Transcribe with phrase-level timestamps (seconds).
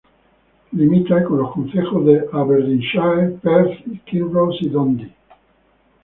[0.73, 5.13] Limita con los concejos de Aberdeenshire, Perth and Kinross y Dundee.